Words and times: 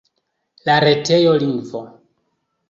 La 0.69 0.77
retejo 0.83 1.35
lingvo. 1.45 1.83